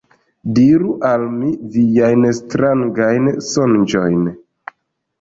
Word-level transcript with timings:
Do 0.45 0.53
diru 0.59 0.93
al 1.09 1.25
mi 1.35 1.51
viajn 1.77 2.27
strangajn 2.41 3.31
sonĝojn. 3.53 4.29